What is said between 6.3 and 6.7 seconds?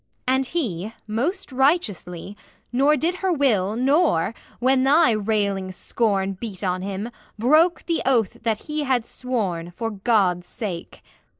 Beat